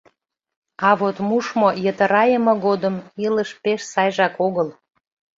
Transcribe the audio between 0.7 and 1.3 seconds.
А вот